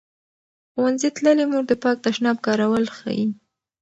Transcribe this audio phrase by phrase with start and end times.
[0.71, 3.25] ښوونځې تللې مور د پاک تشناب کارول ښيي.